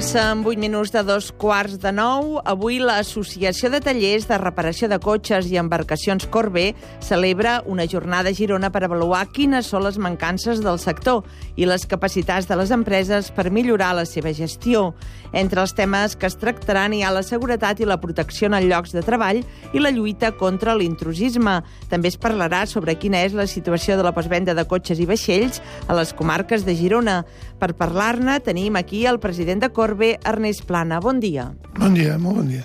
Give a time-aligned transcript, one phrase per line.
[0.00, 2.38] Passen 8 minuts de dos quarts de nou.
[2.48, 6.70] Avui l'Associació de Tallers de Reparació de Cotxes i Embarcacions Corbe
[7.04, 11.28] celebra una jornada a Girona per avaluar quines són les mancances del sector
[11.60, 14.94] i les capacitats de les empreses per millorar la seva gestió.
[15.36, 18.70] Entre els temes que es tractaran hi ha la seguretat i la protecció en els
[18.72, 21.58] llocs de treball i la lluita contra l'intrusisme.
[21.92, 25.60] També es parlarà sobre quina és la situació de la postvenda de cotxes i vaixells
[25.86, 27.20] a les comarques de Girona.
[27.60, 30.96] Per parlar-ne tenim aquí el president de Corbe, Ernest Plana.
[31.04, 31.50] Bon dia.
[31.76, 32.64] Bon dia, molt bon dia.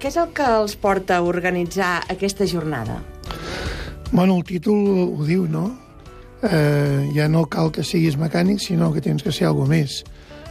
[0.00, 3.02] Què és el que els porta a organitzar aquesta jornada?
[4.12, 4.80] Bueno, el títol
[5.12, 5.66] ho diu, no?
[6.44, 10.00] Eh, ja no cal que siguis mecànic, sinó que tens que ser alguna més.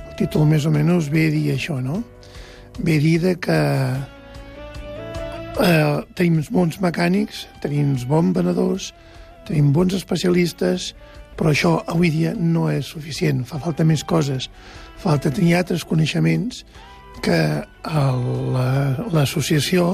[0.05, 2.03] El títol més o menys ve a dir això, no?
[2.77, 3.59] Ve a dir que
[5.65, 8.93] eh, tenim bons mecànics, tenim bons venedors,
[9.49, 10.93] tenim bons especialistes,
[11.37, 14.49] però això avui dia no és suficient, fa falta més coses
[15.03, 16.63] falta tenir altres coneixements
[17.23, 17.39] que
[19.13, 19.87] l'associació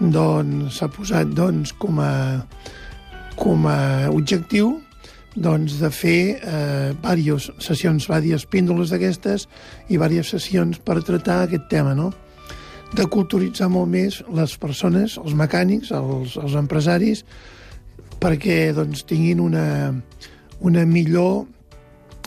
[0.00, 2.40] la, doncs, posat doncs, com, a,
[3.36, 4.78] com a objectiu
[5.36, 9.46] doncs, de fer eh, diverses sessions, diverses píndoles d'aquestes
[9.88, 12.10] i diverses sessions per tractar aquest tema, no?
[12.90, 17.22] de culturitzar molt més les persones, els mecànics, els, els empresaris,
[18.20, 19.66] perquè doncs, tinguin una,
[20.60, 21.46] una millor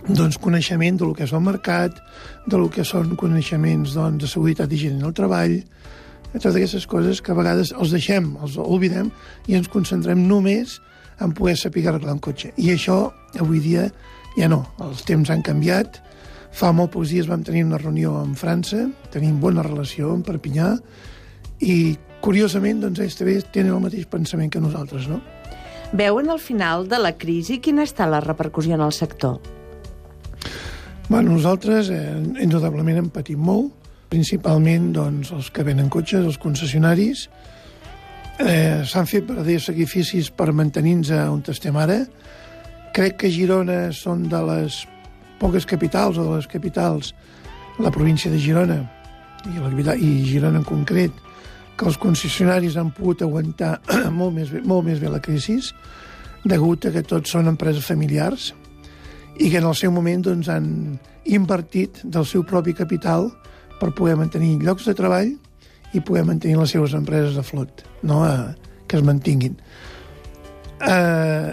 [0.08, 2.00] doncs, coneixement del que és el mercat,
[2.48, 5.60] de lo que són coneixements doncs, de seguretat i higiene en el treball,
[6.34, 9.12] totes aquestes coses que a vegades els deixem, els oblidem
[9.48, 10.80] i ens concentrem només
[11.22, 12.52] en poder saber arreglar un cotxe.
[12.58, 13.86] I això avui dia
[14.38, 16.02] ja no, els temps han canviat.
[16.54, 20.74] Fa molt pocs dies vam tenir una reunió amb França, tenim bona relació amb Perpinyà
[21.62, 25.22] i curiosament doncs, ells també tenen el mateix pensament que nosaltres, no?
[25.94, 29.38] Veuen al final de la crisi quina està la repercussió en el sector?
[31.08, 33.70] Bueno, nosaltres eh, indudablement hem patit molt,
[34.10, 37.28] principalment doncs, els que venen cotxes, els concessionaris.
[38.42, 42.00] Eh, S'han fet verdaders sacrificis per mantenir-nos on estem ara.
[42.98, 44.80] Crec que Girona són de les
[45.38, 47.14] poques capitals o de les capitals,
[47.78, 48.80] la província de Girona
[49.46, 51.14] i, la i Girona en concret,
[51.84, 53.78] que els concessionaris han pogut aguantar
[54.20, 55.58] molt més bé, molt més bé la crisi,
[56.48, 58.54] degut a que tots són empreses familiars,
[59.36, 60.68] i que en el seu moment doncs, han
[61.26, 63.32] invertit del seu propi capital
[63.80, 65.34] per poder mantenir llocs de treball
[65.94, 68.22] i poder mantenir les seves empreses a flot, no?
[68.24, 68.54] a,
[68.88, 69.58] que es mantinguin.
[70.88, 71.52] Eh,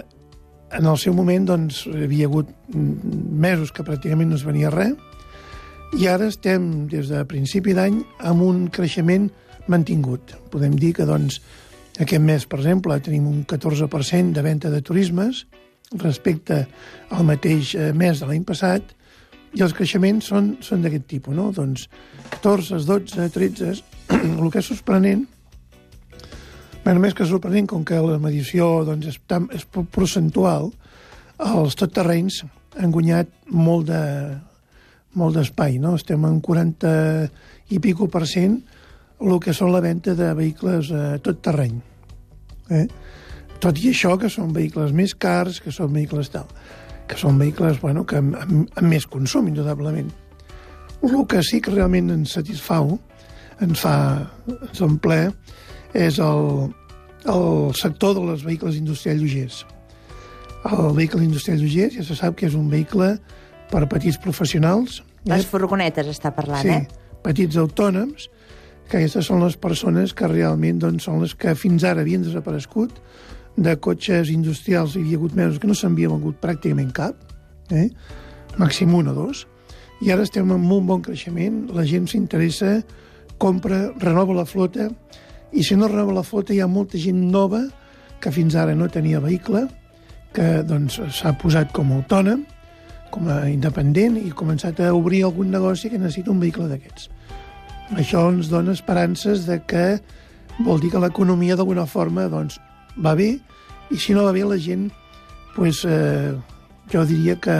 [0.71, 4.95] en el seu moment doncs, hi havia hagut mesos que pràcticament no es venia res
[5.99, 9.27] i ara estem, des de principi d'any, amb un creixement
[9.71, 10.35] mantingut.
[10.53, 11.39] Podem dir que doncs,
[11.99, 15.45] aquest mes, per exemple, tenim un 14% de venda de turismes,
[15.99, 16.65] respecte
[17.11, 18.93] al mateix eh, mes de l'any passat,
[19.51, 21.49] i els creixements són, són d'aquest tipus, no?
[21.55, 21.87] Doncs
[22.37, 23.73] 14, 12, 13...
[24.11, 25.25] el que és sorprenent,
[26.83, 30.71] bueno, més que sorprenent, com que la medició doncs, és, tan, és procentual,
[31.41, 32.41] els tot terrenys
[32.79, 34.01] han guanyat molt de
[35.19, 35.95] molt d'espai, no?
[35.99, 36.91] Estem en 40
[37.75, 38.61] i pico per cent
[39.21, 41.77] el que són la venda de vehicles eh, tot terreny.
[42.73, 42.85] Eh?
[43.61, 46.49] Tot i això, que són vehicles més cars, que són vehicles tal,
[47.07, 50.09] que són vehicles bueno, que amb, amb, amb més consum, indudablement.
[51.05, 52.95] El que sí que realment ens satisfau,
[53.61, 53.95] ens fa,
[54.49, 55.19] ens omple,
[55.97, 56.71] és el,
[57.29, 59.61] el sector dels vehicles industrials lleugers.
[60.69, 63.15] El vehicle industrial lleuger ja se sap que és un vehicle
[63.71, 64.99] per petits professionals.
[65.29, 65.49] Les eh?
[65.49, 67.17] furgonetes està parlant, sí, eh?
[67.25, 68.29] petits autònoms,
[68.91, 72.97] que aquestes són les persones que realment doncs, són les que fins ara havien desaparegut,
[73.55, 77.15] de cotxes industrials hi havia hagut mesos que no s'havia vengut pràcticament cap,
[77.71, 77.87] eh?
[78.59, 79.45] màxim un o dos,
[80.03, 82.81] i ara estem en un bon creixement, la gent s'interessa,
[83.39, 84.89] compra, renova la flota,
[85.55, 87.63] i si no renova la flota hi ha molta gent nova
[88.19, 89.67] que fins ara no tenia vehicle,
[90.35, 92.43] que doncs s'ha posat com a autònom,
[93.11, 97.09] com a independent, i ha començat a obrir algun negoci que necessita un vehicle d'aquests.
[97.99, 99.99] Això ens dona esperances de que
[100.63, 102.59] vol dir que l'economia d'alguna forma doncs,
[102.95, 103.33] va bé,
[103.91, 104.89] i si no va bé la gent,
[105.55, 106.31] pues, eh,
[106.91, 107.57] jo diria que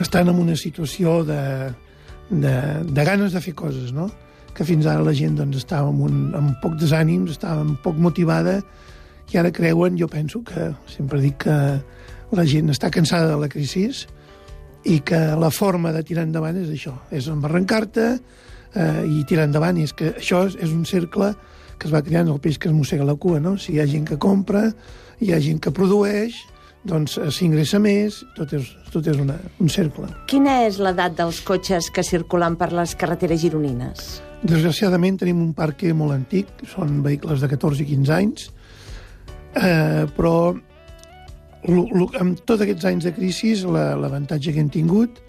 [0.00, 1.72] estan en una situació de,
[2.30, 2.54] de,
[2.86, 4.10] de ganes de fer coses, no?
[4.54, 7.98] que fins ara la gent doncs, estava amb, un, amb poc desànims, estava amb poc
[8.02, 8.58] motivada,
[9.30, 11.56] i ara creuen, jo penso que, sempre dic que
[12.34, 13.86] la gent està cansada de la crisi
[14.90, 18.06] i que la forma de tirar endavant és això, és embarrancar-te
[18.74, 21.34] eh, i tirar endavant, i és que això és, és un cercle
[21.80, 23.56] que es va creant el peix que es mossega la cua, no?
[23.58, 24.68] Si hi ha gent que compra,
[25.20, 26.36] hi ha gent que produeix,
[26.86, 30.08] doncs eh, s'ingressa més, tot és, tot és una, un cercle.
[30.30, 34.20] Quina és l'edat dels cotxes que circulen per les carreteres gironines?
[34.40, 38.46] Desgraciadament tenim un parc molt antic, són vehicles de 14 i 15 anys,
[39.56, 40.52] eh, però
[41.68, 45.20] lo, lo, amb tots aquests anys de crisi l'avantatge que hem tingut,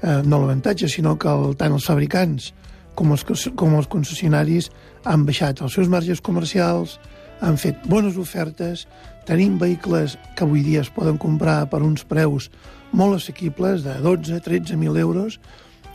[0.00, 2.52] eh, no l'avantatge, sinó que el, tant els fabricants
[2.96, 4.70] com els, com els concessionaris
[5.04, 6.96] han baixat els seus marges comercials,
[7.44, 8.86] han fet bones ofertes,
[9.28, 12.48] tenim vehicles que avui dia es poden comprar per uns preus
[12.96, 15.38] molt assequibles, de 12-13.000 euros,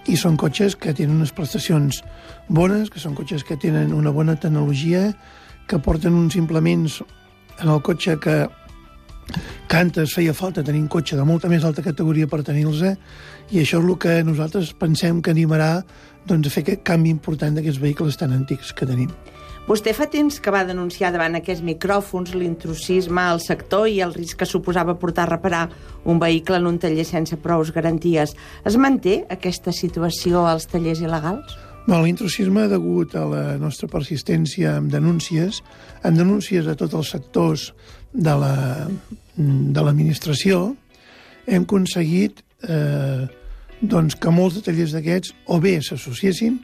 [0.09, 2.01] i són cotxes que tenen unes prestacions
[2.49, 5.11] bones, que són cotxes que tenen una bona tecnologia,
[5.69, 7.01] que porten uns implements
[7.61, 8.35] en el cotxe que,
[9.71, 12.81] que antes feia falta tenir un cotxe de molta més alta categoria per tenir-los,
[13.55, 15.77] i això és el que nosaltres pensem que animarà
[16.27, 19.13] doncs, a fer aquest canvi important d'aquests vehicles tan antics que tenim.
[19.69, 24.41] Vostè fa temps que va denunciar davant aquests micròfons l'intrusisme al sector i el risc
[24.41, 25.63] que suposava portar a reparar
[26.03, 28.35] un vehicle en un taller sense prous garanties.
[28.67, 31.55] Es manté aquesta situació als tallers il·legals?
[31.87, 35.63] Bueno, L'intrusisme degut a la nostra persistència amb denúncies,
[36.03, 37.71] amb denúncies a tots els sectors
[38.13, 43.25] de l'administració, la, de hem aconseguit eh,
[43.81, 46.59] doncs que molts tallers d'aquests o bé s'associessin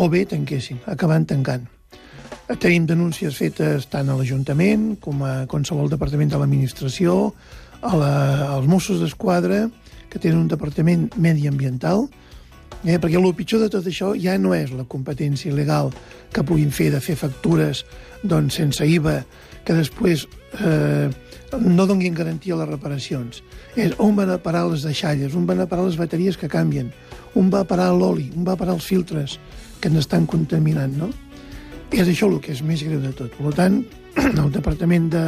[0.00, 1.68] o bé tanquessin, acabant tancant.
[2.60, 7.32] Tenim denúncies fetes tant a l'Ajuntament com a qualsevol departament de l'administració,
[7.84, 9.66] als Mossos d'Esquadra,
[10.10, 12.06] que tenen un departament mediambiental,
[12.84, 15.92] eh, perquè el pitjor de tot això ja no és la competència legal
[16.32, 17.84] que puguin fer de fer factures
[18.22, 19.22] doncs, sense IVA,
[19.64, 20.26] que després
[20.60, 21.10] eh,
[21.60, 23.42] no donguin garantia a les reparacions.
[23.76, 26.92] És on van a parar les deixalles, on van a parar les bateries que canvien,
[27.34, 29.38] on va a parar l'oli, on va a parar els filtres
[29.80, 31.10] que ens estan contaminant, no?
[31.94, 33.34] És això el que és més greu de tot.
[33.38, 33.82] Per tant,
[34.42, 35.24] el Departament de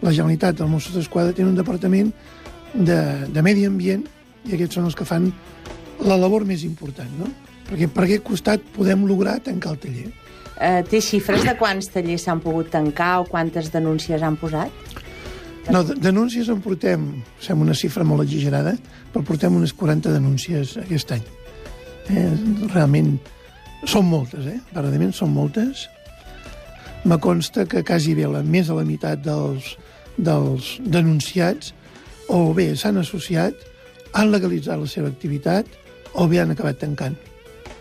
[0.00, 2.12] la Generalitat del Mossos d'Esquadra té un departament
[2.74, 4.04] de, de medi ambient
[4.46, 5.30] i aquests són els que fan
[6.06, 7.28] la labor més important, no?
[7.68, 10.08] Perquè per aquest costat podem lograr tancar el taller.
[10.60, 14.70] Eh, té xifres de quants tallers s'han pogut tancar o quantes denúncies han posat?
[15.70, 17.04] No, de denúncies en portem,
[17.44, 18.72] sembla una xifra molt exagerada,
[19.12, 21.26] però portem unes 40 denúncies aquest any.
[22.08, 22.30] Eh,
[22.72, 23.18] realment
[23.84, 24.58] són moltes, eh?
[24.72, 25.86] Verdaderament són moltes
[27.04, 29.74] me consta que quasi bé la, més de la meitat dels,
[30.16, 31.72] dels denunciats
[32.28, 33.54] o bé s'han associat,
[34.12, 35.68] han legalitzat la seva activitat
[36.18, 37.16] o bé han acabat tancant.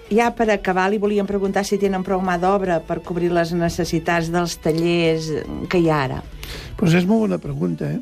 [0.07, 4.29] Ja per acabar, li volíem preguntar si tenen prou mà d'obra per cobrir les necessitats
[4.31, 5.27] dels tallers
[5.67, 6.21] que hi ha ara.
[6.79, 7.99] Pues és molt bona pregunta, eh?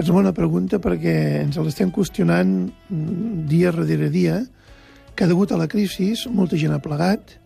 [0.00, 2.70] És una bona pregunta perquè ens l'estem qüestionant
[3.50, 4.40] dia darrere dia,
[5.14, 7.36] que degut a la crisi molta gent ha plegat,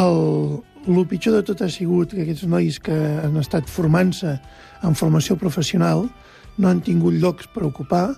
[0.00, 4.38] el, el pitjor de tot ha sigut que aquests nois que han estat formant-se
[4.82, 6.08] en formació professional
[6.56, 8.16] no han tingut llocs per ocupar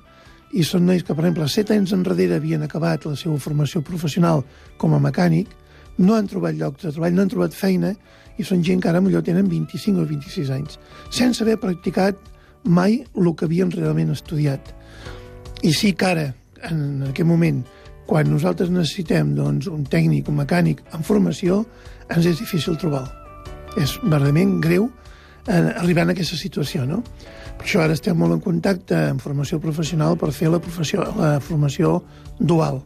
[0.52, 4.44] i són nois que, per exemple, set anys enrere havien acabat la seva formació professional
[4.80, 5.50] com a mecànic,
[5.98, 7.92] no han trobat llocs de treball, no han trobat feina
[8.38, 10.78] i són gent que ara millor tenen 25 o 26 anys,
[11.10, 12.18] sense haver practicat
[12.64, 14.72] mai el que havien realment estudiat.
[15.62, 16.26] I sí que ara,
[16.70, 17.64] en aquest moment,
[18.08, 21.64] quan nosaltres necessitem doncs, un tècnic, un mecànic en formació,
[22.08, 23.04] ens és difícil trobar.
[23.76, 24.88] És verdaderament greu
[25.48, 27.02] eh, arribar a aquesta situació, no?
[27.58, 31.38] Per això ara estem molt en contacte amb formació professional per fer la, professió, la
[31.42, 31.98] formació
[32.38, 32.82] dual.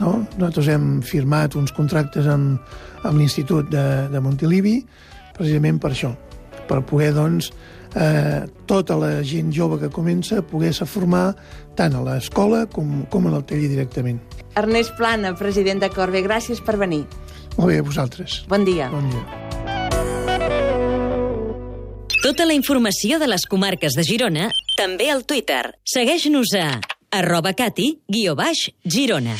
[0.00, 0.26] No?
[0.36, 2.58] Nosaltres hem firmat uns contractes amb,
[3.06, 4.80] amb l'Institut de, de Montilivi
[5.34, 6.12] precisament per això,
[6.68, 7.50] per poder, doncs,
[7.94, 11.26] eh, tota la gent jove que comença poder-se formar
[11.78, 14.20] tant a l'escola com, com en el taller directament.
[14.54, 17.04] Ernest Plana, president de Corbe, gràcies per venir.
[17.56, 18.44] Molt bé, a vosaltres.
[18.50, 18.90] Bon dia.
[18.94, 19.43] Bon dia.
[22.24, 24.46] Tota la informació de les comarques de Girona,
[24.78, 25.74] també al Twitter.
[25.84, 26.68] Segueix-nos a
[27.12, 29.36] arroba cati, guió baix, Girona.